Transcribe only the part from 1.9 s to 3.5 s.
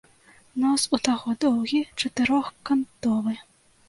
чатырохкантовы.